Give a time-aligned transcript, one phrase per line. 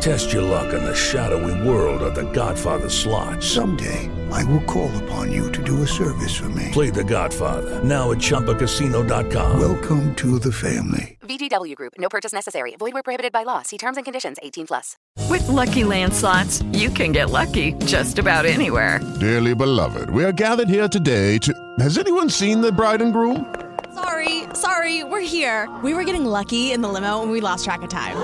[0.00, 3.42] Test your luck in the shadowy world of The Godfather slot.
[3.42, 6.68] Someday, I will call upon you to do a service for me.
[6.72, 9.58] Play The Godfather now at ChumbaCasino.com.
[9.58, 11.18] Welcome to the family.
[11.22, 11.94] VGW Group.
[11.98, 12.76] No purchase necessary.
[12.78, 13.62] Void where prohibited by law.
[13.62, 14.36] See terms and conditions.
[14.42, 14.96] 18 plus.
[15.28, 19.00] With Lucky Land slots, you can get lucky just about anywhere.
[19.18, 21.52] Dearly beloved, we are gathered here today to.
[21.80, 23.52] Has anyone seen the bride and groom?
[23.94, 25.74] Sorry, sorry, we're here.
[25.82, 28.16] We were getting lucky in the limo and we lost track of time.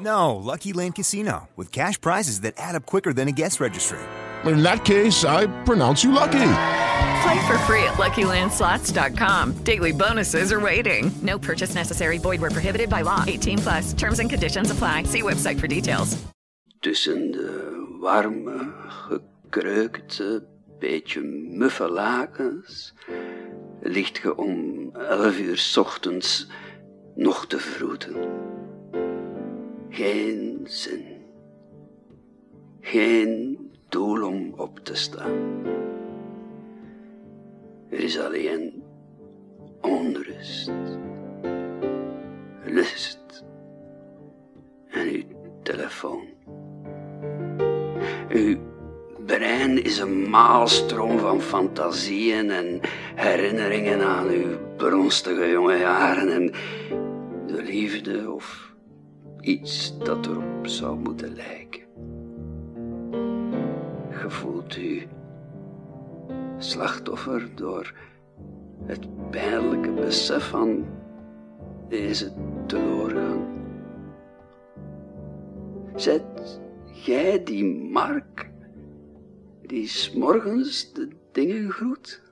[0.00, 3.98] No, Lucky Land Casino, with cash prizes that add up quicker than a guest registry.
[4.44, 6.50] In that case, I pronounce you lucky.
[7.22, 9.64] Play for free at LuckyLandSlots.com.
[9.64, 11.10] Daily bonuses are waiting.
[11.22, 12.18] No purchase necessary.
[12.18, 13.24] Void where prohibited by law.
[13.26, 13.92] 18 plus.
[13.94, 15.02] Terms and conditions apply.
[15.04, 16.16] See website for details.
[16.80, 18.72] Tussen de warme,
[19.08, 20.44] gekreukte,
[20.78, 22.94] beetje muffe lakens
[23.82, 26.46] ligt ge om elf uur 's ochtends
[27.14, 28.16] nog te vroeten.
[29.88, 31.04] Geen zin.
[32.80, 33.58] Geen
[33.88, 35.66] doel om op te staan.
[37.90, 38.82] Er is alleen
[39.80, 40.70] onrust,
[42.64, 43.44] lust
[44.88, 45.22] en uw
[45.62, 46.26] telefoon.
[48.28, 48.56] Uw
[49.26, 52.80] brein is een maalstroom van fantasieën en
[53.14, 56.52] herinneringen aan uw bronstige jonge jaren en
[57.46, 58.67] de liefde of
[59.40, 61.82] iets dat erop zou moeten lijken.
[64.10, 65.02] Je voelt u
[66.58, 67.92] slachtoffer door
[68.84, 70.86] het pijnlijke besef van
[71.88, 72.32] deze
[72.66, 73.46] teleurgang.
[75.94, 76.60] Zet
[77.04, 78.50] jij die Mark
[79.62, 82.22] die s'morgens de dingen groet?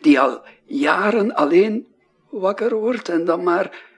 [0.00, 1.86] Die al jaren alleen
[2.30, 3.95] wakker wordt en dan maar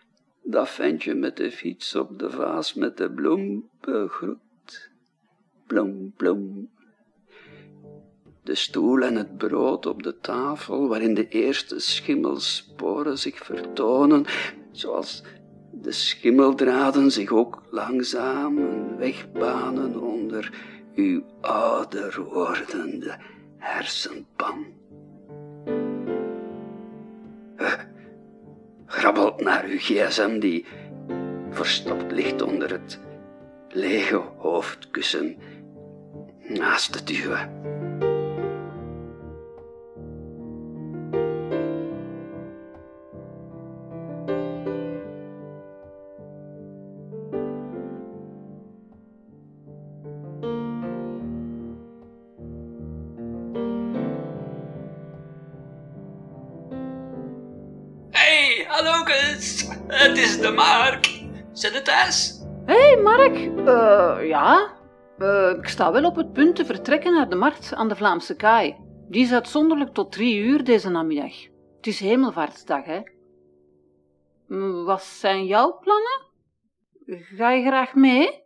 [0.51, 4.91] dat ventje met de fiets op de vaas met de bloem begroet.
[5.67, 6.71] Bloem, bloem.
[8.43, 14.25] De stoel en het brood op de tafel, waarin de eerste schimmelsporen zich vertonen,
[14.73, 15.23] zoals
[15.73, 20.53] de schimmeldraden zich ook langzaam een weg banen onder
[20.95, 23.19] uw ouder wordende
[23.57, 24.78] hersenpan.
[28.99, 30.67] Grabbelt naar uw gsm die
[31.51, 32.99] verstopt ligt onder het
[33.69, 35.37] lege hoofdkussen
[36.49, 37.49] naast het uwe.
[58.69, 59.69] Hallo kus.
[59.87, 61.07] Het is de Mark.
[61.53, 62.43] Zit het thuis?
[62.67, 63.37] Hé, hey, Mark.
[63.67, 64.77] Eh, ja.
[65.19, 68.37] Eh, ik sta wel op het punt te vertrekken naar de markt aan de Vlaamse
[68.37, 68.77] kaai.
[69.09, 71.33] Die is uitzonderlijk tot drie uur deze namiddag.
[71.77, 73.01] Het is hemelvaartsdag, hè.
[74.49, 76.27] Mm, Wat zijn jouw plannen?
[77.37, 78.43] Ga je graag mee?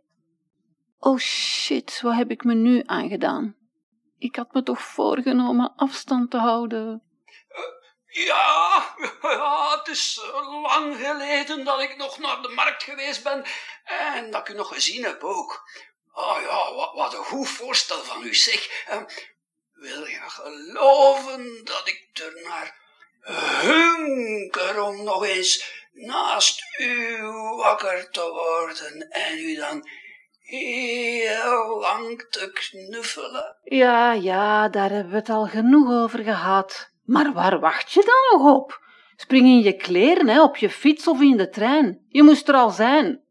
[0.99, 3.55] Oh shit, wat heb ik me nu aangedaan?
[4.17, 7.01] Ik had me toch voorgenomen afstand te houden.
[8.13, 13.45] Ja, ja, het is eh, lang geleden dat ik nog naar de markt geweest ben
[13.83, 15.69] en dat ik u nog gezien heb ook.
[16.13, 18.85] Oh ja, wat, wat een goed voorstel van u, zeg.
[18.85, 19.01] Eh,
[19.73, 22.81] wil je geloven dat ik ernaar
[23.61, 27.21] hunker om nog eens naast u
[27.55, 29.87] wakker te worden en u dan
[30.39, 33.57] heel lang te knuffelen?
[33.63, 36.91] Ja, ja, daar hebben we het al genoeg over gehad.
[37.03, 38.81] Maar waar wacht je dan nog op?
[39.15, 42.05] Spring in je kleren, hè, op je fiets of in de trein.
[42.09, 43.21] Je moest er al zijn.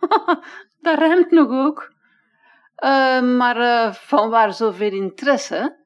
[0.80, 1.92] dat ruimt nog ook.
[2.74, 5.82] Eh, maar uh, van waar zoveel interesse?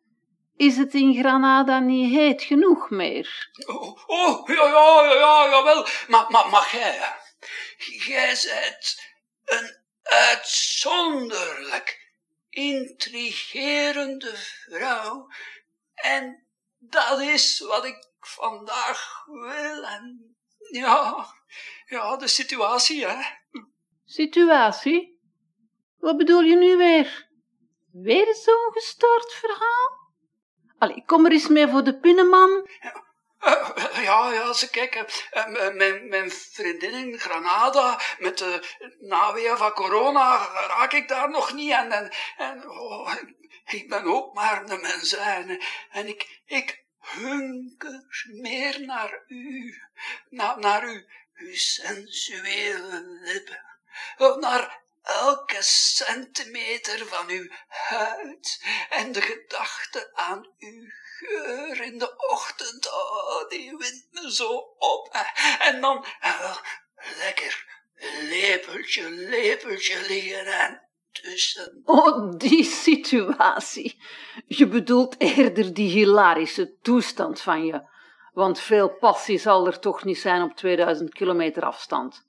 [0.57, 3.51] Is het in Granada niet heet genoeg meer?
[3.67, 5.87] Oh, oh ja, ja, ja, ja, jawel.
[6.09, 6.99] Maar, maar, maar jij,
[8.07, 9.01] jij bent
[9.45, 12.13] een uitzonderlijk
[12.51, 15.29] intrigerende vrouw.
[15.95, 16.47] En
[16.91, 19.85] dat is wat ik vandaag wil.
[19.85, 20.37] En
[20.71, 21.27] ja,
[21.87, 23.23] ja, de situatie, hè.
[24.05, 25.21] Situatie?
[25.99, 27.29] Wat bedoel je nu weer?
[27.93, 30.13] Weer zo'n gestoord verhaal?
[30.79, 32.69] Allee, kom er eens mee voor de pinnenman.
[32.81, 33.05] Ja,
[33.41, 35.07] Uh, ja, ja, ze kijken.
[35.33, 38.63] Uh, mijn, mijn vriendin in Granada, met de
[39.01, 40.37] naweeën van corona,
[40.67, 41.73] raak ik daar nog niet.
[41.73, 43.15] En, en, en oh,
[43.65, 45.15] ik ben ook maar een mens.
[45.15, 49.75] En, en ik, ik hunker meer naar u,
[50.29, 51.03] naar, naar uw,
[51.35, 53.61] uw sensuele lippen,
[54.41, 62.89] naar elke centimeter van uw huid en de gedachte aan uw geur in de ochtend,
[63.49, 65.27] die wint me zo op.
[65.61, 66.57] En dan uh,
[67.19, 67.67] lekker
[68.29, 71.83] lepeltje, lepeltje liggen en tussen.
[71.85, 74.03] Oh, die situatie.
[74.47, 77.83] Je bedoelt eerder die hilarische toestand van je.
[78.33, 82.27] Want veel passie zal er toch niet zijn op 2000 kilometer afstand.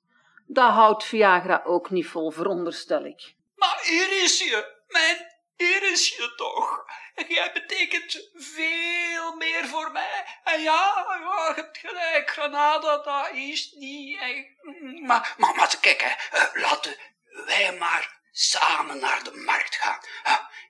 [0.47, 3.35] Dat houdt Viagra ook niet vol, veronderstel ik.
[3.55, 5.17] Maar hier is je, mijn
[5.59, 6.85] hier is je toch.
[7.27, 10.25] Jij betekent veel meer voor mij.
[10.43, 14.19] En ja, ja je hebt gelijk, Granada, dat is niet.
[15.01, 16.95] Maar, maar, maar kijk, hè, eh, laten
[17.45, 19.99] wij maar samen naar de markt gaan.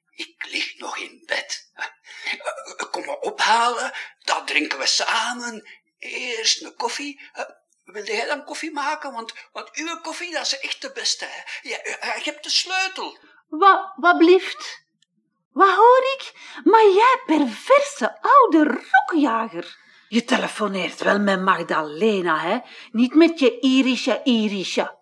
[0.10, 1.72] Ik lig nog in bed.
[1.74, 5.70] Eh, kom me ophalen, dan drinken we samen.
[6.00, 7.30] Eerst een koffie.
[7.34, 7.46] Eh,
[7.84, 9.12] wil jij dan koffie maken?
[9.12, 11.26] Want, want uw koffie, dat is echt de beste.
[11.26, 11.42] Hè?
[11.62, 13.20] Je, je hebt de sleutel.
[13.50, 14.88] Wat, wat blieft?
[15.52, 16.34] Wat hoor ik?
[16.64, 19.78] Maar jij perverse oude rokjager.
[20.08, 22.60] Je telefoneert wel met Magdalena, hè?
[22.92, 24.98] Niet met je Irische Irische.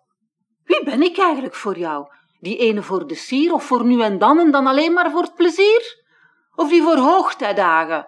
[0.63, 2.07] Wie ben ik eigenlijk voor jou?
[2.39, 5.21] Die ene voor de sier of voor nu en dan en dan alleen maar voor
[5.21, 6.03] het plezier?
[6.55, 8.07] Of die voor hoogtijdagen?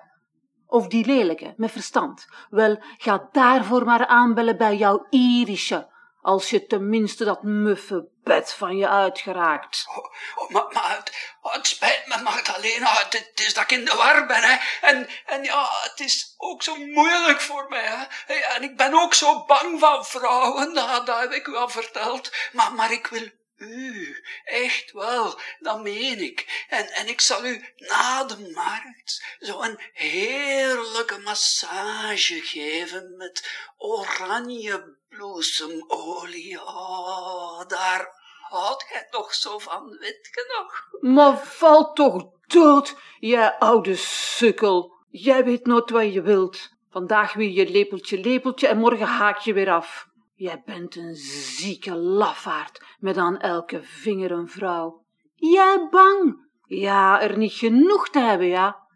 [0.68, 2.27] Of die lelijke, met verstand?
[2.50, 5.88] Wel, ga daarvoor maar aanbellen bij jouw Irische,
[6.21, 9.86] als je tenminste dat muffe bed van je uitgeraakt.
[9.88, 9.98] Oh,
[10.36, 13.86] oh, maar, maar het, oh, het, spijt me, Magdalena, het, het, is dat ik in
[13.86, 14.57] de war ben, hè.
[14.81, 18.33] En, en ja, het is ook zo moeilijk voor mij, hè.
[18.33, 22.31] En ik ben ook zo bang van vrouwen, dat, dat heb ik u al verteld.
[22.51, 26.65] Maar, maar ik wil u, echt wel, dat meen ik.
[26.69, 36.62] En, en ik zal u na de markt zo'n heerlijke massage geven met oranje bloesemolie.
[36.62, 38.07] Oh, daar
[38.50, 41.13] houdt gij toch zo van, weet je nog?
[41.13, 44.98] Maar val toch dood, jij oude sukkel.
[45.10, 46.69] Jij weet nooit wat je wilt.
[46.89, 50.07] Vandaag wil je lepeltje, lepeltje en morgen haak je weer af.
[50.33, 55.06] Jij bent een zieke lafaard met aan elke vinger een vrouw.
[55.36, 56.48] Jij bang?
[56.65, 58.88] Ja, er niet genoeg te hebben, ja?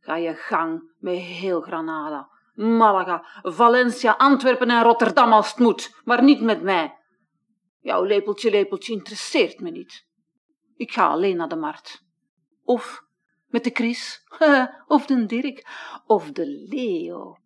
[0.00, 6.22] Ga je gang met heel Granada, Malaga, Valencia, Antwerpen en Rotterdam als het moet, maar
[6.22, 6.94] niet met mij.
[7.80, 10.06] Jouw lepeltje, lepeltje interesseert me niet.
[10.76, 12.02] Ik ga alleen naar de markt.
[12.64, 13.02] Of
[13.48, 14.26] met de Chris,
[14.86, 15.66] of de Dirk,
[16.06, 17.36] of de Leo.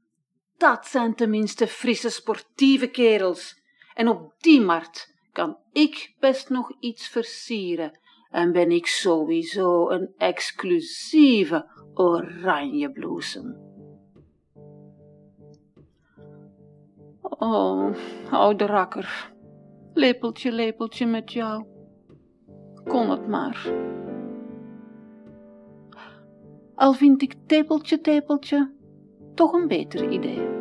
[0.57, 3.63] Dat zijn tenminste frisse sportieve kerels.
[3.95, 7.99] En op die markt kan ik best nog iets versieren.
[8.31, 13.70] En ben ik sowieso een exclusieve oranjebloesem.
[17.39, 17.95] Oh,
[18.31, 19.33] oude rakker.
[19.95, 21.65] Lepeltje, lepeltje met jou.
[22.85, 23.73] Kon het maar.
[26.75, 28.79] Al vind ik tepeltje, tepeltje
[29.35, 30.60] toch een beter idee.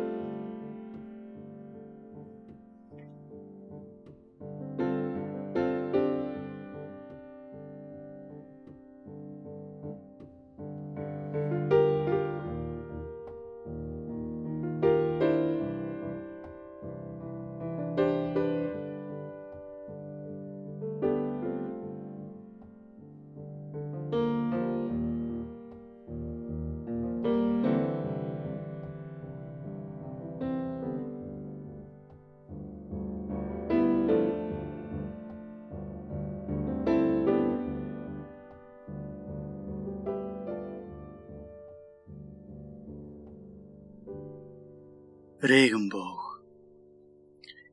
[45.50, 46.42] Regenboog.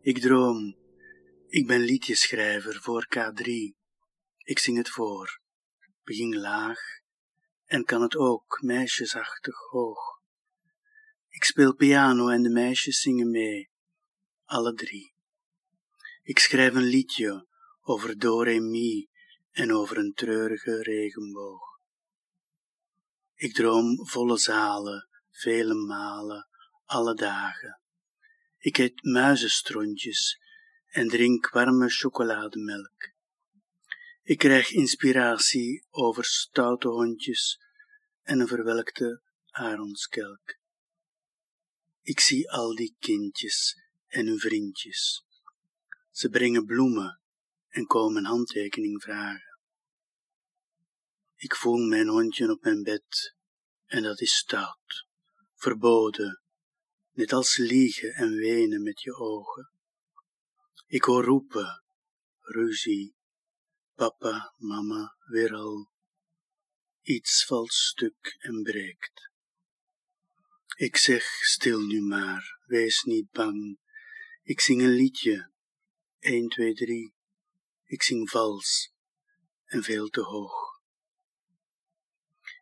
[0.01, 0.77] Ik droom,
[1.47, 3.43] ik ben liedjeschrijver voor K3.
[4.37, 5.41] Ik zing het voor,
[6.03, 6.79] begin laag
[7.65, 10.21] en kan het ook meisjesachtig hoog.
[11.29, 13.69] Ik speel piano en de meisjes zingen mee,
[14.45, 15.13] alle drie.
[16.23, 17.47] Ik schrijf een liedje
[17.81, 19.07] over do re mi
[19.51, 21.79] en over een treurige regenboog.
[23.33, 26.47] Ik droom volle zalen, vele malen,
[26.87, 27.79] alle dagen.
[28.57, 30.39] Ik eet muizenstrontjes
[30.85, 33.11] en drink warme chocolademelk.
[34.23, 37.59] Ik krijg inspiratie over stoute hondjes
[38.21, 40.57] en een verwelkte aronskelk.
[42.01, 43.77] Ik zie al die kindjes
[44.07, 45.25] en hun vriendjes.
[46.11, 47.21] Ze brengen bloemen
[47.67, 49.59] en komen handtekening vragen.
[51.35, 53.35] Ik voel mijn hondje op mijn bed
[53.85, 55.07] en dat is stout,
[55.53, 56.41] verboden,
[57.17, 59.71] net als liegen en wenen met je ogen.
[60.85, 61.83] Ik hoor roepen,
[62.39, 63.15] ruzie,
[63.95, 65.91] papa, mama, weer al.
[67.01, 69.29] Iets valt stuk en breekt.
[70.75, 73.79] Ik zeg stil nu maar, wees niet bang.
[74.43, 75.51] Ik zing een liedje,
[76.19, 77.13] 1, 2, 3.
[77.85, 78.93] Ik zing vals
[79.65, 80.81] en veel te hoog.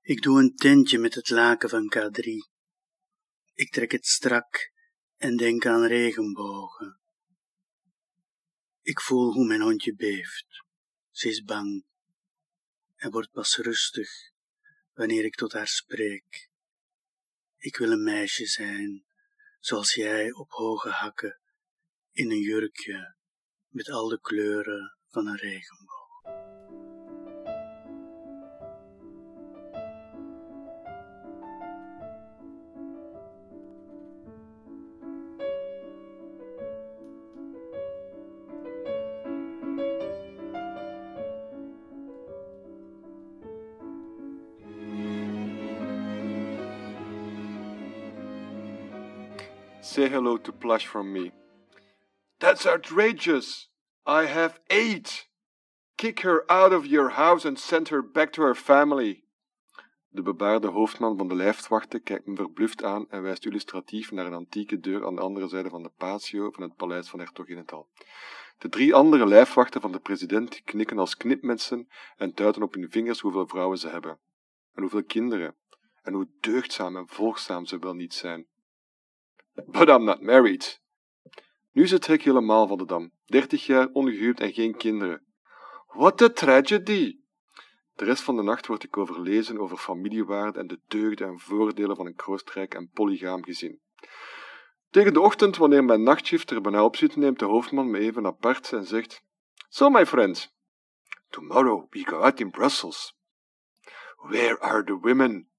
[0.02, 2.55] Ik doe een tentje met het laken van K3.
[3.56, 4.72] Ik trek het strak
[5.18, 7.00] en denk aan regenbogen.
[8.82, 10.64] Ik voel hoe mijn hondje beeft.
[11.12, 11.86] Ze is bang
[12.96, 14.10] en wordt pas rustig
[14.94, 16.50] wanneer ik tot haar spreek.
[17.58, 19.06] Ik wil een meisje zijn,
[19.60, 21.40] zoals jij op hoge hakken,
[22.12, 23.16] in een jurkje
[23.68, 26.05] met al de kleuren van een regenboog.
[49.96, 51.32] Say hello to Plush from me.
[52.40, 53.70] That's outrageous!
[54.06, 55.30] I have eight!
[55.96, 59.24] Kick her out of your house and send her back to her family.
[60.10, 64.34] De bebaarde hoofdman van de lijfwachten kijkt me verbluft aan en wijst illustratief naar een
[64.34, 67.88] antieke deur aan de andere zijde van de patio van het paleis van Hertoginental.
[68.58, 71.88] De drie andere lijfwachten van de president knikken als knipmensen
[72.18, 74.20] en tuiten op hun vingers hoeveel vrouwen ze hebben.
[74.74, 75.56] En hoeveel kinderen.
[76.02, 78.48] En hoe deugdzaam en volgzaam ze wel niet zijn.
[79.56, 80.82] But I'm not married.
[81.72, 83.12] Nu het trek helemaal van de dam.
[83.26, 85.26] Dertig jaar ongehuwd en geen kinderen.
[85.88, 87.20] What a tragedy!
[87.96, 91.96] De rest van de nacht word ik overlezen over familiewaarde en de deugden en voordelen
[91.96, 93.80] van een kroostrijk en polygaam gezin.
[94.90, 98.26] Tegen de ochtend, wanneer mijn nachtshift er bijna op zit, neemt de hoofdman me even
[98.26, 99.24] apart en zegt:
[99.70, 100.54] So, my friends,
[101.30, 103.18] tomorrow we go out in Brussels.
[104.18, 105.50] Where are the women?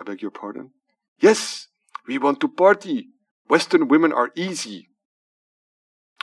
[0.00, 0.72] I beg your pardon?
[1.14, 1.70] Yes,
[2.04, 3.10] we want to party.
[3.52, 4.88] Western women are easy.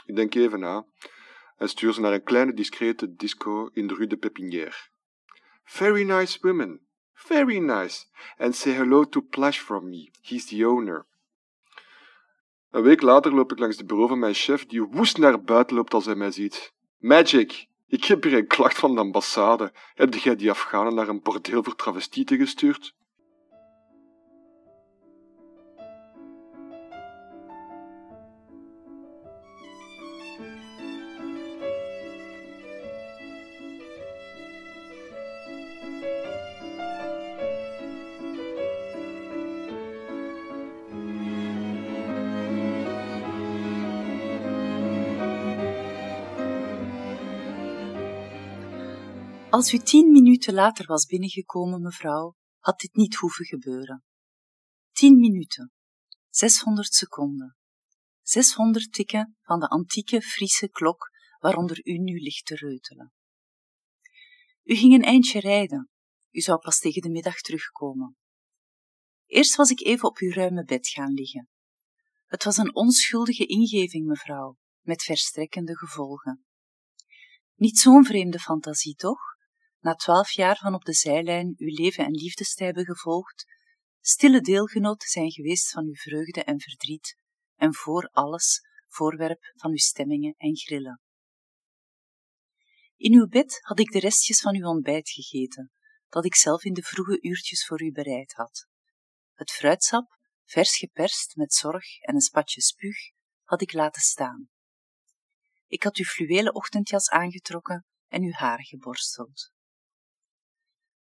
[0.06, 0.84] Ik denk even na
[1.56, 4.74] en stuur ze naar een kleine discrete disco in de rue de Pépinière.
[5.64, 6.80] Very nice women.
[7.12, 8.06] Very nice.
[8.38, 10.10] And say hello to Plash from me.
[10.20, 11.06] He's the owner.
[12.70, 15.76] Een week later loop ik langs de bureau van mijn chef, die woest naar buiten
[15.76, 16.72] loopt als hij mij ziet.
[16.98, 17.66] Magic!
[17.86, 19.72] Ik heb hier een klacht van de ambassade.
[19.94, 22.94] Heb jij die Afghanen naar een bordeel voor travestieten gestuurd?
[49.50, 54.04] Als u tien minuten later was binnengekomen, mevrouw, had dit niet hoeven gebeuren.
[54.92, 55.72] Tien minuten,
[56.28, 57.56] 600 seconden,
[58.22, 63.12] 600 tikken van de antieke Friese klok waaronder u nu ligt te reutelen.
[64.62, 65.90] U ging een eindje rijden,
[66.30, 68.16] u zou pas tegen de middag terugkomen.
[69.26, 71.48] Eerst was ik even op uw ruime bed gaan liggen.
[72.26, 76.44] Het was een onschuldige ingeving, mevrouw, met verstrekkende gevolgen.
[77.54, 79.29] Niet zo'n vreemde fantasie, toch?
[79.80, 83.46] Na twaalf jaar van op de zijlijn uw leven en liefdes te hebben gevolgd,
[84.00, 87.16] stille deelgenoot zijn geweest van uw vreugde en verdriet,
[87.56, 91.00] en voor alles voorwerp van uw stemmingen en grillen.
[92.96, 95.72] In uw bed had ik de restjes van uw ontbijt gegeten,
[96.08, 98.66] dat ik zelf in de vroege uurtjes voor u bereid had.
[99.34, 102.96] Het fruitsap, vers geperst met zorg en een spatje spuug,
[103.44, 104.48] had ik laten staan.
[105.66, 109.52] Ik had uw fluwelen ochtendjas aangetrokken en uw haar geborsteld.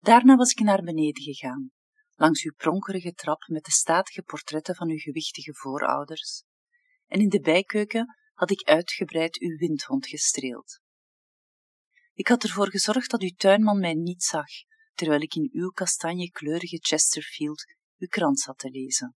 [0.06, 1.70] Daarna was ik naar beneden gegaan,
[2.14, 6.42] langs uw pronkerige trap met de statige portretten van uw gewichtige voorouders,
[7.06, 10.80] en in de bijkeuken had ik uitgebreid uw windhond gestreeld.
[12.12, 14.46] Ik had ervoor gezorgd dat uw tuinman mij niet zag,
[14.92, 17.64] terwijl ik in uw kastanjekleurige Chesterfield
[17.96, 19.16] uw krant zat te lezen.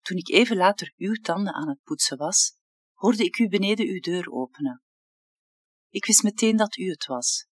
[0.00, 2.56] Toen ik even later uw tanden aan het poetsen was,
[2.92, 4.82] hoorde ik u beneden uw deur openen.
[5.88, 7.50] Ik wist meteen dat u het was,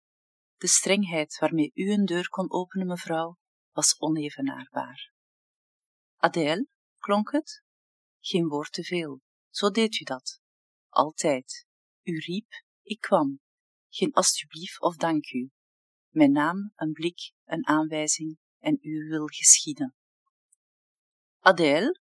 [0.55, 3.38] de strengheid waarmee u een deur kon openen, mevrouw,
[3.72, 5.13] was onevenaarbaar.
[6.17, 6.67] Adèle,
[6.98, 7.63] klonk het.
[8.19, 10.41] Geen woord te veel, zo deed u dat.
[10.89, 11.65] Altijd.
[12.03, 13.39] U riep, ik kwam.
[13.89, 15.51] Geen alstublieft of dank u.
[16.10, 19.95] Mijn naam, een blik, een aanwijzing en u wil geschieden.
[21.39, 22.00] Adèle?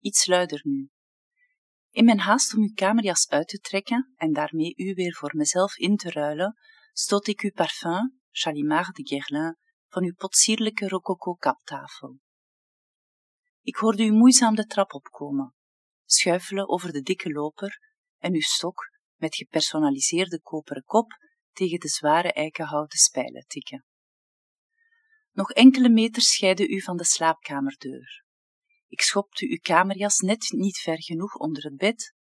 [0.00, 0.90] Iets luider nu.
[1.90, 5.76] In mijn haast om uw kamerjas uit te trekken en daarmee u weer voor mezelf
[5.76, 6.56] in te ruilen,
[6.98, 9.56] stoot ik uw parfum, Chalimard de Guerlain,
[9.88, 12.18] van uw potsierlijke rococo kaptafel.
[13.62, 15.54] Ik hoorde u moeizaam de trap opkomen,
[16.04, 17.78] schuifelen over de dikke loper
[18.18, 21.12] en uw stok met gepersonaliseerde koperen kop
[21.52, 23.84] tegen de zware eikenhouten spijlen tikken.
[25.30, 28.24] Nog enkele meters scheiden u van de slaapkamerdeur.
[28.88, 32.14] Ik schopte uw kamerjas net niet ver genoeg onder het bed,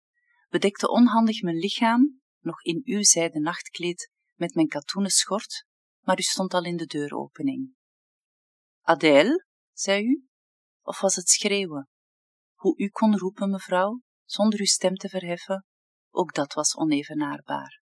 [0.49, 5.67] bedekte onhandig mijn lichaam, nog in uw zijden nachtkleed, met mijn katoenen schort,
[6.00, 7.75] maar u stond al in de deuropening.
[8.81, 10.29] Adèle, zei u,
[10.83, 11.88] of was het schreeuwen?
[12.55, 15.64] Hoe u kon roepen, mevrouw, zonder uw stem te verheffen,
[16.11, 17.83] ook dat was onevenaarbaar.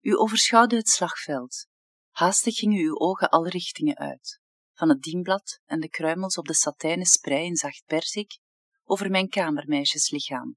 [0.00, 1.66] U overschouwde het slagveld.
[2.10, 4.40] Haastig gingen uw ogen alle richtingen uit,
[4.72, 8.38] van het dienblad en de kruimels op de satijnen sprei in zacht perzik,
[8.84, 10.56] over mijn kamermeisjeslichaam,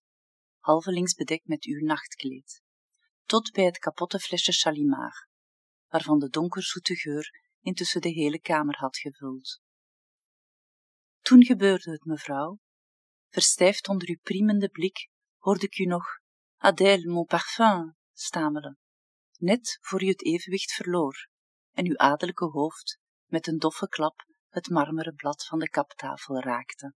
[0.59, 2.61] halvelings bedekt met uw nachtkleed,
[3.23, 5.27] tot bij het kapotte flesje Chalimard,
[5.87, 9.61] waarvan de donkerzoete geur intussen de hele kamer had gevuld.
[11.19, 12.59] Toen gebeurde het, mevrouw.
[13.29, 16.05] Verstijfd onder uw priemende blik hoorde ik u nog
[16.57, 18.77] Adèle, mon parfum, stamelen,
[19.37, 21.27] net voor u het evenwicht verloor
[21.71, 26.93] en uw adellijke hoofd met een doffe klap het marmeren blad van de kaptafel raakte.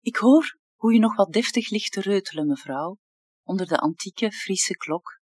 [0.00, 2.98] Ik hoor hoe u nog wat deftig ligt te reutelen, mevrouw,
[3.42, 5.19] onder de antieke Friese klok,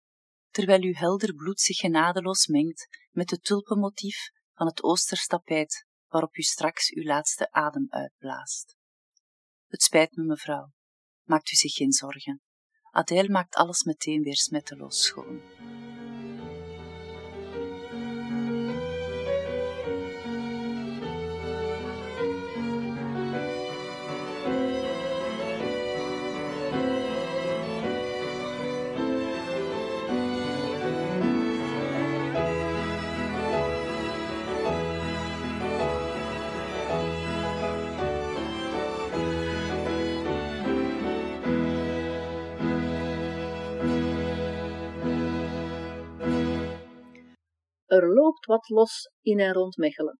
[0.58, 6.42] terwijl uw helder bloed zich genadeloos mengt met het tulpenmotief van het oosterstapijt waarop u
[6.42, 8.76] straks uw laatste adem uitblaast.
[9.68, 10.72] Het spijt me, mevrouw.
[11.24, 12.42] Maakt u zich geen zorgen.
[12.92, 15.42] Adèle maakt alles meteen weer smetteloos schoon.
[47.97, 50.19] Er loopt wat los in en rond Mechelen.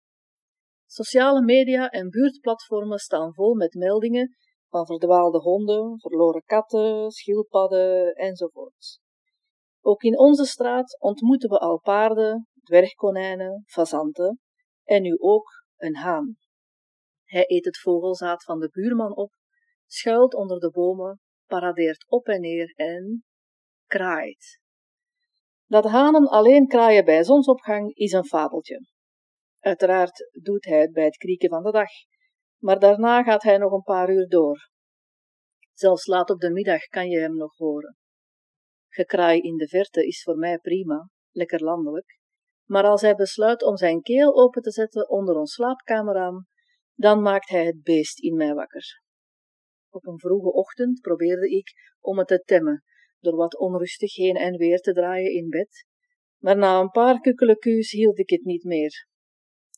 [0.86, 4.36] Sociale media en buurtplatformen staan vol met meldingen
[4.68, 9.00] van verdwaalde honden, verloren katten, schildpadden enzovoorts.
[9.80, 14.40] Ook in onze straat ontmoeten we al paarden, dwergkonijnen, fazanten
[14.84, 16.36] en nu ook een haan.
[17.24, 19.32] Hij eet het vogelzaad van de buurman op,
[19.86, 23.24] schuilt onder de bomen, paradeert op en neer en
[23.86, 24.60] kraait.
[25.68, 28.86] Dat hanen alleen kraaien bij zonsopgang is een fabeltje.
[29.58, 31.90] Uiteraard doet hij het bij het krieken van de dag,
[32.62, 34.70] maar daarna gaat hij nog een paar uur door.
[35.72, 37.96] Zelfs laat op de middag kan je hem nog horen.
[38.88, 42.18] Gekraai in de verte is voor mij prima, lekker landelijk,
[42.64, 46.46] maar als hij besluit om zijn keel open te zetten onder ons slaapkamerraam,
[46.94, 49.02] dan maakt hij het beest in mij wakker.
[49.88, 52.82] Op een vroege ochtend probeerde ik om het te temmen,
[53.20, 55.86] door wat onrustig heen en weer te draaien in bed,
[56.38, 59.06] maar na een paar kukkelekus hield ik het niet meer.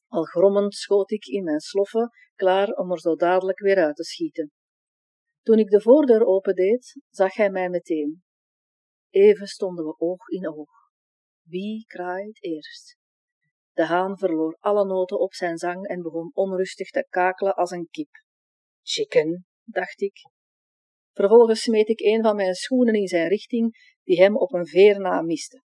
[0.09, 4.05] Al grommend schoot ik in mijn sloffen, klaar om er zo dadelijk weer uit te
[4.05, 4.51] schieten.
[5.43, 8.23] Toen ik de voordeur opendeed, zag hij mij meteen.
[9.11, 10.71] Even stonden we oog in oog.
[11.43, 12.99] Wie kraait eerst?
[13.73, 17.89] De haan verloor alle noten op zijn zang en begon onrustig te kakelen als een
[17.91, 18.11] kip.
[18.83, 20.31] Chicken, dacht ik.
[21.21, 25.01] Vervolgens smeet ik een van mijn schoenen in zijn richting, die hem op een veer
[25.01, 25.63] na miste.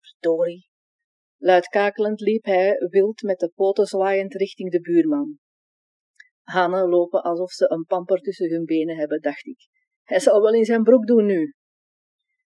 [0.00, 0.68] Verdorie.
[1.36, 5.38] Luid kakelend liep hij wild met de poten zwaaiend richting de buurman.
[6.42, 9.68] Hanen lopen alsof ze een pamper tussen hun benen hebben, dacht ik.
[10.02, 11.54] Hij zal wel in zijn broek doen nu.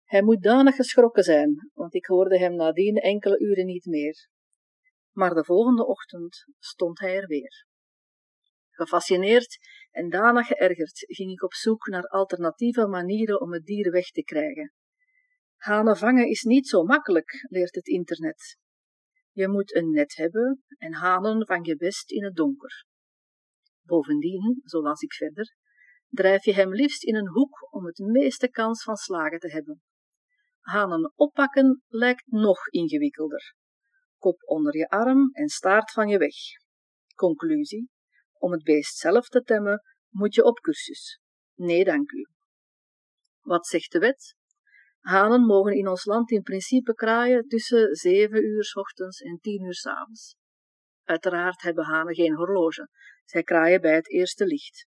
[0.04, 4.28] Hij moet danig geschrokken zijn, want ik hoorde hem nadien enkele uren niet meer.
[5.12, 7.66] Maar de volgende ochtend stond hij er weer.
[8.70, 9.58] Gefascineerd
[9.96, 14.22] en danig geërgerd ging ik op zoek naar alternatieve manieren om het dier weg te
[14.22, 14.72] krijgen.
[15.56, 18.58] Hanen vangen is niet zo makkelijk, leert het internet.
[19.32, 22.86] Je moet een net hebben en hanen vang je best in het donker.
[23.82, 25.54] Bovendien, zo las ik verder,
[26.08, 29.82] drijf je hem liefst in een hoek om het meeste kans van slagen te hebben.
[30.60, 33.54] Hanen oppakken lijkt nog ingewikkelder.
[34.18, 36.34] Kop onder je arm en staart van je weg.
[37.14, 37.88] Conclusie:
[38.38, 39.82] om het beest zelf te temmen,
[40.16, 41.20] Moet je op cursus?
[41.54, 42.26] Nee, dank u.
[43.40, 44.34] Wat zegt de wet?
[45.00, 49.64] Hanen mogen in ons land in principe kraaien tussen 7 uur s ochtends en 10
[49.64, 50.36] uur s avonds.
[51.04, 52.88] Uiteraard hebben hanen geen horloge.
[53.24, 54.86] Zij kraaien bij het eerste licht.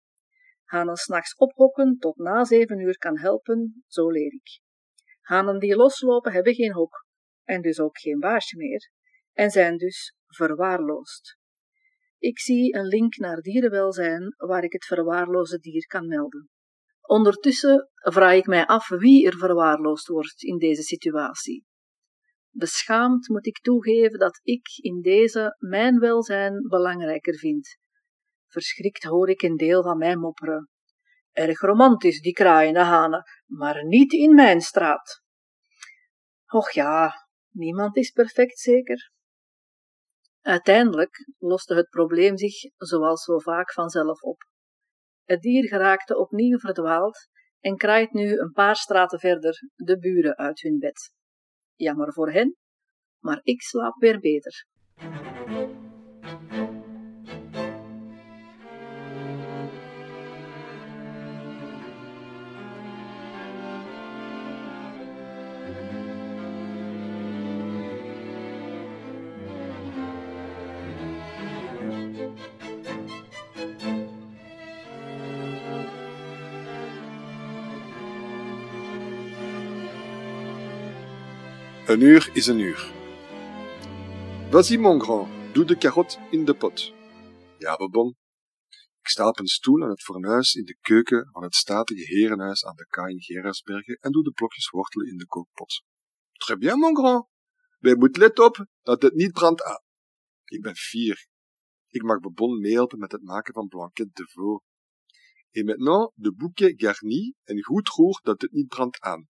[0.63, 4.61] Hanen s'nachts ophokken tot na 7 uur kan helpen, zo leer ik.
[5.21, 7.05] Hanen die loslopen hebben geen hok
[7.43, 8.91] en dus ook geen baasje meer
[9.33, 11.38] en zijn dus verwaarloosd.
[12.19, 16.49] Ik zie een link naar dierenwelzijn waar ik het verwaarloosde dier kan melden.
[17.01, 21.65] Ondertussen vraag ik mij af wie er verwaarloosd wordt in deze situatie.
[22.49, 27.77] Beschaamd moet ik toegeven dat ik in deze mijn welzijn belangrijker vind.
[28.47, 30.69] Verschrikt hoor ik een deel van mij mopperen.
[31.31, 35.21] Erg romantisch, die kraaiende hanen, maar niet in mijn straat.
[36.45, 37.13] Och ja,
[37.49, 39.11] niemand is perfect zeker.
[40.49, 44.43] Uiteindelijk loste het probleem zich, zoals zo vaak, vanzelf op.
[45.23, 47.27] Het dier geraakte opnieuw verdwaald
[47.59, 51.11] en kraait nu een paar straten verder de buren uit hun bed.
[51.75, 52.55] Jammer voor hen,
[53.19, 54.65] maar ik slaap weer beter.
[81.89, 82.91] Een uur is een uur.
[84.49, 86.93] Vas-y, mon grand, doe de carotte in de pot.
[87.57, 88.15] Ja, Bobon.
[88.99, 92.65] Ik sta op een stoel aan het fornuis in de keuken van het statige herenhuis
[92.65, 95.83] aan de kaai in en doe de blokjes wortelen in de kookpot.
[96.37, 97.27] Très bien, mon grand.
[97.77, 99.83] Wij moeten let op dat het niet brandt aan.
[100.45, 101.27] Ik ben fier.
[101.87, 104.61] Ik mag Bobon meehelpen met het maken van blanquette de veau.
[105.51, 109.28] Et maintenant de bouquet garni en goed roer dat het niet brandt aan.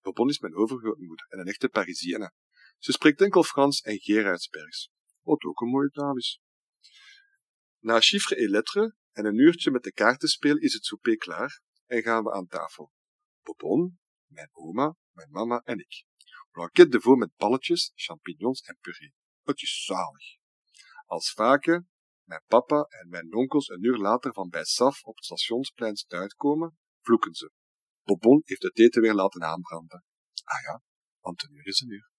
[0.00, 2.32] Bobon is mijn overgrootmoeder en een echte Parisienne.
[2.78, 4.90] Ze spreekt enkel Frans en Gerardsbergs,
[5.22, 6.40] wat ook een mooie taal is.
[7.78, 11.60] Na chiffre et lettres en een uurtje met de kaarten spelen is het souper klaar
[11.86, 12.92] en gaan we aan tafel.
[13.42, 16.04] Bobon, mijn oma, mijn mama en ik.
[16.50, 19.14] Blanquette de veau met balletjes, champignons en puree.
[19.42, 20.36] Het is zalig.
[21.06, 21.86] Als vaker
[22.24, 26.78] mijn papa en mijn onkels een uur later van bij Saf op het stationsplein uitkomen,
[27.00, 27.50] vloeken ze.
[28.02, 30.04] Bobon heeft het eten weer laten aanbranden.
[30.44, 30.82] Ah ja,
[31.20, 32.09] want een uur is een uur.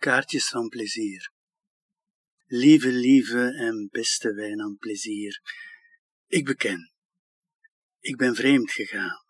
[0.00, 1.32] Kaartjes van plezier.
[2.46, 5.40] Lieve, lieve en beste Wijnand plezier.
[6.26, 6.92] Ik beken,
[7.98, 9.24] ik ben vreemd gegaan.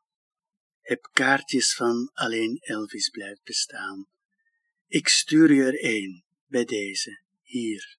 [0.81, 4.07] Heb kaartjes van alleen Elvis blijft bestaan.
[4.87, 7.99] Ik stuur je er één, bij deze, hier.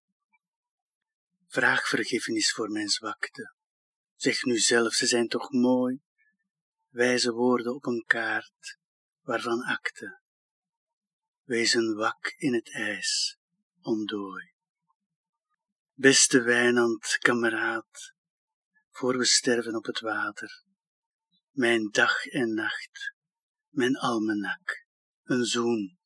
[1.47, 3.53] Vraag vergiffenis voor mijn zwakte.
[4.15, 5.99] Zeg nu zelf, ze zijn toch mooi?
[6.89, 8.77] Wijze woorden op een kaart,
[9.21, 10.21] waarvan akte.
[11.51, 13.37] Wees een wak in het ijs,
[13.81, 14.51] ontdooi.
[15.93, 18.13] Beste Wijnand, kameraad,
[18.89, 20.63] voor we sterven op het water,
[21.51, 23.13] mijn dag en nacht,
[23.69, 24.85] mijn almanak,
[25.23, 25.97] een zoen.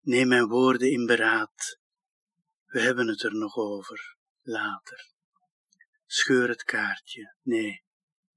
[0.00, 1.78] Neem mijn woorden in beraad,
[2.66, 5.12] we hebben het er nog over, later.
[6.06, 7.84] Scheur het kaartje, nee,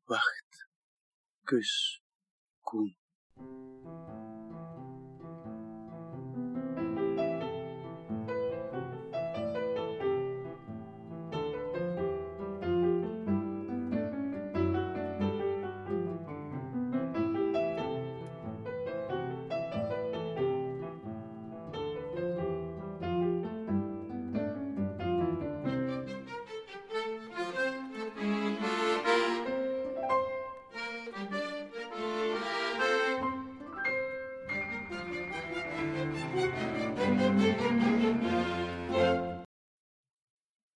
[0.04, 0.68] wacht,
[1.44, 2.02] kus,
[2.60, 2.98] Koen.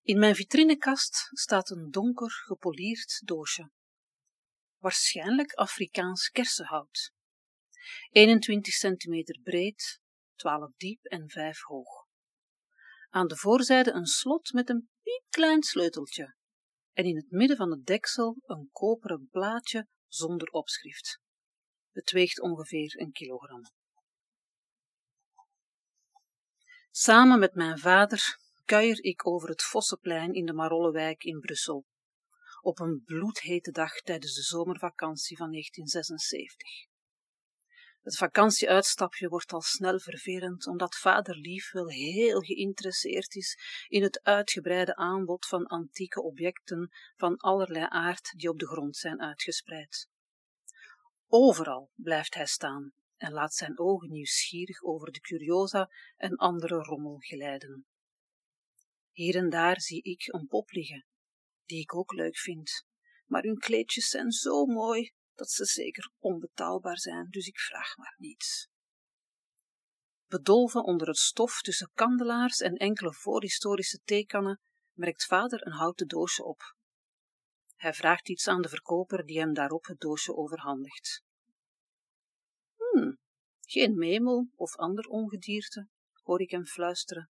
[0.04, 3.70] In mijn vitrinekast staat een donker gepolierd doosje.
[4.78, 7.12] Waarschijnlijk Afrikaans kersenhout.
[8.10, 10.00] 21 centimeter breed,
[10.34, 12.06] twaalf diep en vijf hoog.
[13.10, 16.36] Aan de voorzijde een slot met een piepklein sleuteltje
[16.92, 21.20] en in het midden van het deksel een koperen plaatje zonder opschrift.
[21.92, 23.62] Het weegt ongeveer een kilogram.
[26.90, 31.86] Samen met mijn vader kuier ik over het Vossenplein in de Marollewijk in Brussel,
[32.60, 36.92] op een bloedhete dag tijdens de zomervakantie van 1976.
[38.00, 44.22] Het vakantieuitstapje wordt al snel vervelend, omdat vader Lief wel heel geïnteresseerd is in het
[44.22, 50.08] uitgebreide aanbod van antieke objecten van allerlei aard die op de grond zijn uitgespreid.
[51.26, 57.16] Overal blijft hij staan en laat zijn ogen nieuwsgierig over de curiosa en andere rommel
[57.18, 57.86] geleiden.
[59.14, 61.06] Hier en daar zie ik een pop liggen,
[61.64, 62.86] die ik ook leuk vind,
[63.26, 68.14] maar hun kleedjes zijn zo mooi dat ze zeker onbetaalbaar zijn, dus ik vraag maar
[68.16, 68.68] niets.
[70.26, 74.60] Bedolven onder het stof tussen kandelaars en enkele voorhistorische theekannen
[74.92, 76.76] merkt vader een houten doosje op.
[77.76, 81.22] Hij vraagt iets aan de verkoper die hem daarop het doosje overhandigt.
[82.76, 83.12] Hm,
[83.60, 85.88] geen memel of ander ongedierte,
[86.22, 87.28] hoor ik hem fluisteren.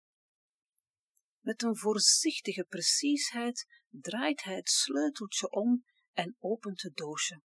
[1.44, 7.42] Met een voorzichtige preciesheid draait hij het sleuteltje om en opent het doosje.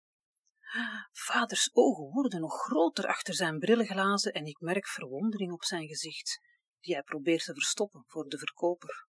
[1.13, 6.41] Vaders ogen worden nog groter achter zijn brillenglazen en ik merk verwondering op zijn gezicht,
[6.81, 9.07] die hij probeert te verstoppen voor de verkoper.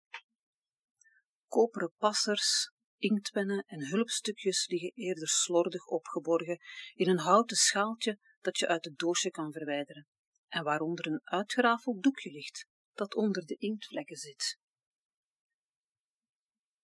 [1.47, 6.59] Koperen passers, inktpennen en hulpstukjes liggen eerder slordig opgeborgen
[6.95, 10.09] in een houten schaaltje dat je uit het doosje kan verwijderen,
[10.49, 14.61] en waaronder een uitgerafeld doekje ligt, dat onder de inktvlekken zit.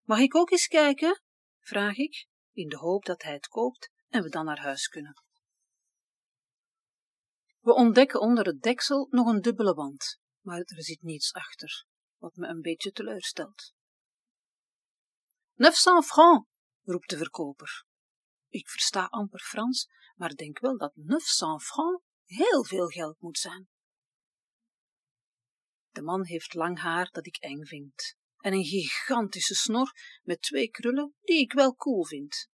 [0.08, 1.22] Mag ik ook eens kijken?
[1.60, 5.22] vraag ik, in de hoop dat hij het koopt en we dan naar huis kunnen.
[7.60, 12.36] We ontdekken onder het deksel nog een dubbele wand, maar er zit niets achter, wat
[12.36, 13.72] me een beetje teleurstelt.
[15.54, 16.48] 900 francs,
[16.82, 17.84] roept de verkoper.
[18.48, 23.68] Ik versta amper Frans, maar denk wel dat 900 francs heel veel geld moet zijn.
[25.90, 30.68] De man heeft lang haar dat ik eng vind, en een gigantische snor met twee
[30.68, 32.48] krullen die ik wel cool vind.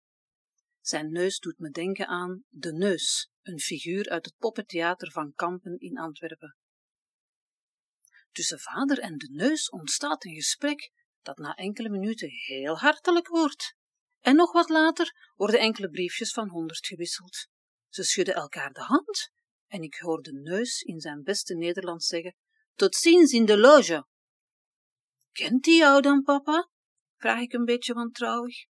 [0.80, 5.78] Zijn neus doet me denken aan De Neus, een figuur uit het poppentheater van Kampen
[5.78, 6.56] in Antwerpen.
[8.32, 13.74] Tussen vader en de neus ontstaat een gesprek dat na enkele minuten heel hartelijk wordt.
[14.20, 17.46] En nog wat later worden enkele briefjes van honderd gewisseld.
[17.88, 19.30] Ze schudden elkaar de hand
[19.66, 22.36] en ik hoor de neus in zijn beste Nederlands zeggen:
[22.74, 24.06] Tot ziens in de loge.
[25.32, 26.68] Kent hij jou dan, papa?
[27.16, 28.66] vraag ik een beetje wantrouwig.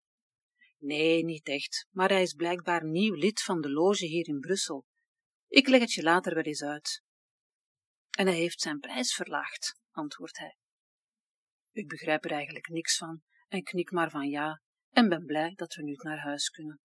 [0.79, 4.85] Nee, niet echt, maar hij is blijkbaar nieuw lid van de loge hier in Brussel.
[5.49, 7.03] Ik leg het je later wel eens uit.
[8.11, 10.57] En hij heeft zijn prijs verlaagd, antwoordt hij.
[11.73, 15.75] Ik begrijp er eigenlijk niks van en knik maar van ja en ben blij dat
[15.75, 16.81] we nu naar huis kunnen.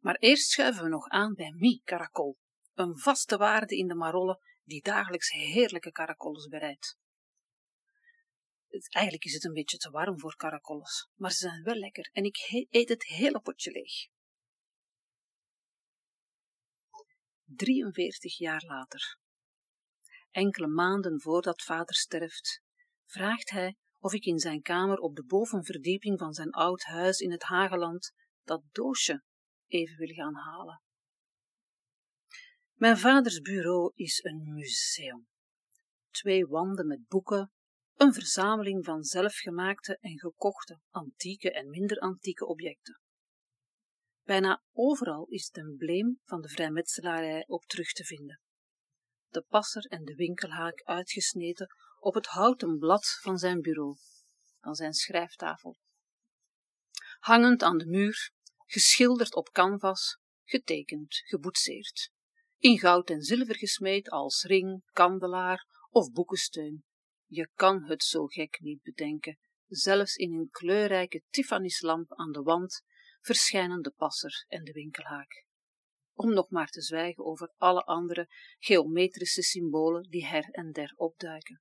[0.00, 2.36] Maar eerst schuiven we nog aan bij Mie Karakol,
[2.74, 6.96] een vaste waarde in de Marolle die dagelijks heerlijke karakolles bereidt.
[8.68, 12.24] Eigenlijk is het een beetje te warm voor karakolles, maar ze zijn wel lekker en
[12.24, 14.08] ik eet het hele potje leeg.
[17.44, 19.18] 43 jaar later.
[20.30, 22.62] Enkele maanden voordat vader sterft,
[23.04, 27.30] vraagt hij of ik in zijn kamer op de bovenverdieping van zijn oud huis in
[27.30, 29.22] het Hageland dat doosje
[29.66, 30.82] even wil gaan halen.
[32.72, 35.26] Mijn vaders bureau is een museum.
[36.10, 37.52] Twee wanden met boeken,
[37.96, 43.00] een verzameling van zelfgemaakte en gekochte antieke en minder antieke objecten.
[44.22, 48.40] Bijna overal is het embleem van de vrijmetselarij op terug te vinden.
[49.28, 53.96] De passer en de winkelhaak uitgesneden op het houten blad van zijn bureau,
[54.60, 55.76] aan zijn schrijftafel.
[57.18, 58.30] Hangend aan de muur,
[58.66, 62.10] geschilderd op canvas, getekend, geboetseerd,
[62.58, 66.84] in goud en zilver gesmeed als ring, kandelaar of boekensteun,
[67.26, 69.38] je kan het zo gek niet bedenken.
[69.66, 72.84] Zelfs in een kleurrijke Tiffany's-lamp aan de wand
[73.20, 75.44] verschijnen de passer en de winkelhaak.
[76.12, 81.60] Om nog maar te zwijgen over alle andere geometrische symbolen die her en der opduiken.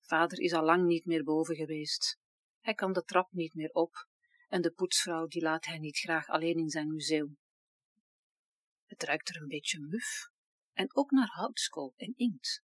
[0.00, 2.18] Vader is al lang niet meer boven geweest.
[2.60, 4.08] Hij kan de trap niet meer op
[4.48, 7.38] en de poetsvrouw die laat hij niet graag alleen in zijn museum.
[8.84, 10.28] Het ruikt er een beetje muf
[10.72, 12.64] en ook naar houtskool en inkt.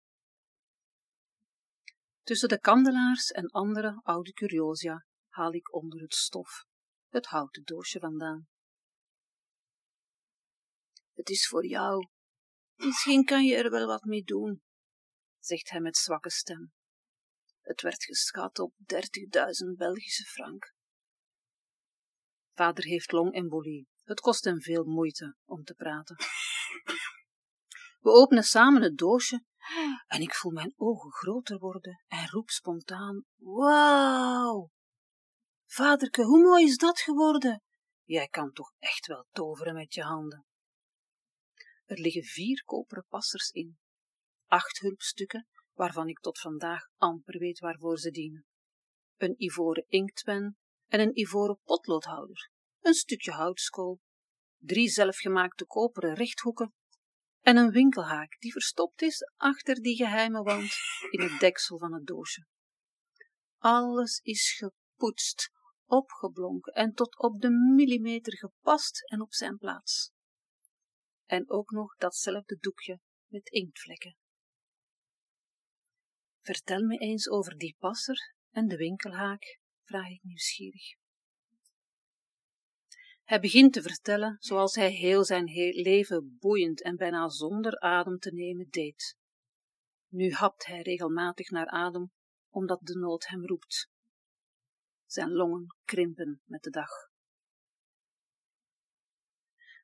[2.26, 6.66] Tussen de kandelaars en andere oude curiosia haal ik onder het stof
[7.08, 8.48] het houten doosje vandaan.
[11.14, 12.10] Het is voor jou,
[12.76, 14.62] Misschien kan je er wel wat mee doen,
[15.40, 16.74] zegt hij met zwakke stem.
[17.62, 20.74] Het werd geschat op 30.000 Belgische frank.
[22.54, 23.88] Vader heeft longembolie.
[24.04, 26.16] Het kost hem veel moeite om te praten.
[28.00, 29.44] We openen samen het doosje
[30.08, 34.70] en ik voel mijn ogen groter worden en roep spontaan: Wauw!
[35.66, 37.62] Vaderke, hoe mooi is dat geworden?
[38.04, 40.46] Jij kan toch echt wel toveren met je handen.
[41.86, 43.78] Er liggen vier koperen passers in,
[44.46, 48.46] acht hulpstukken, waarvan ik tot vandaag amper weet waarvoor ze dienen.
[49.16, 52.50] Een ivoren inktpen en een ivoren potloodhouder,
[52.80, 54.00] een stukje houtskool,
[54.58, 56.74] drie zelfgemaakte koperen rechthoeken
[57.46, 60.74] en een winkelhaak die verstopt is achter die geheime wand
[61.10, 62.46] in het deksel van het doosje.
[63.58, 65.52] Alles is gepoetst,
[65.86, 70.12] opgeblonken en tot op de millimeter gepast en op zijn plaats.
[71.26, 74.18] En ook nog datzelfde doekje met inktvlekken.
[76.40, 81.05] Vertel me eens over die passer en de winkelhaak, vraag ik nieuwsgierig.
[83.26, 85.46] Hij begint te vertellen zoals hij heel zijn
[85.82, 89.18] leven boeiend en bijna zonder adem te nemen deed.
[90.08, 92.12] Nu hapt hij regelmatig naar adem,
[92.50, 93.90] omdat de nood hem roept.
[95.06, 96.90] Zijn longen krimpen met de dag.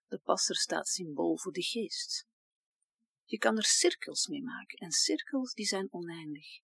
[0.07, 2.27] De passer staat symbool voor de geest.
[3.23, 6.59] Je kan er cirkels mee maken en cirkels die zijn oneindig.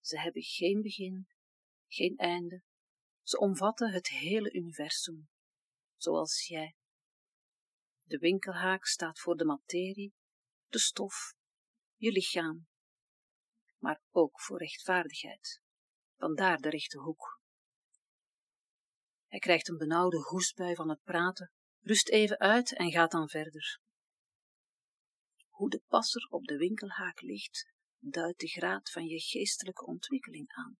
[0.00, 1.28] Ze hebben geen begin,
[1.86, 2.62] geen einde.
[3.22, 5.28] Ze omvatten het hele universum
[5.98, 6.76] zoals jij.
[8.04, 10.14] De winkelhaak staat voor de materie,
[10.66, 11.34] de stof,
[11.96, 12.66] je lichaam,
[13.78, 15.60] maar ook voor rechtvaardigheid.
[16.16, 17.40] Vandaar de rechte hoek.
[19.26, 23.80] Hij krijgt een benauwde hoestbui van het praten, rust even uit en gaat dan verder.
[25.48, 30.78] Hoe de passer op de winkelhaak ligt, duidt de graad van je geestelijke ontwikkeling aan.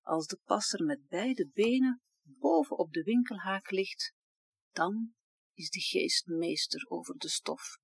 [0.00, 2.02] Als de passer met beide benen
[2.38, 4.14] boven op de winkelhaak ligt,
[4.70, 5.14] dan
[5.52, 7.78] is de geest meester over de stof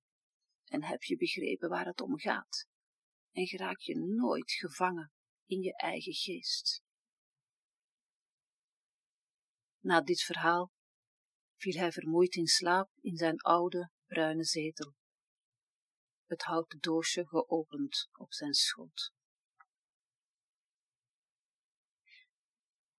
[0.65, 2.67] en heb je begrepen waar het om gaat
[3.31, 5.11] en geraak je nooit gevangen
[5.45, 6.81] in je eigen geest.
[9.79, 10.71] Na dit verhaal
[11.55, 14.93] viel hij vermoeid in slaap in zijn oude bruine zetel,
[16.25, 19.11] het houten doosje geopend op zijn schoot.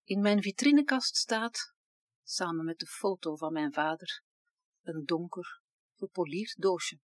[0.08, 1.74] In mijn vitrinekast staat,
[2.22, 4.22] samen met de foto van mijn vader,
[4.82, 5.60] een donker,
[5.96, 6.98] gepolierd doosje.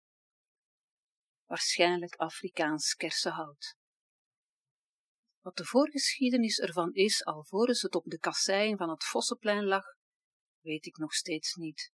[1.46, 3.76] Waarschijnlijk Afrikaans kersenhout.
[5.40, 9.84] Wat de voorgeschiedenis ervan is, alvorens het op de kasseien van het Vossenplein lag,
[10.60, 11.92] weet ik nog steeds niet.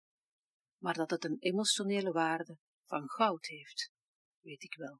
[0.78, 3.92] Maar dat het een emotionele waarde van goud heeft,
[4.40, 5.00] weet ik wel.